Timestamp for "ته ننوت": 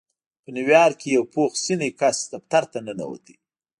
2.71-3.25